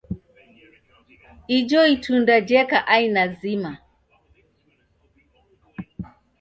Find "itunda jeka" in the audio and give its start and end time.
1.95-2.77